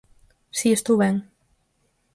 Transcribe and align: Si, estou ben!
Si, 0.57 0.67
estou 0.73 0.95
ben! 1.03 1.15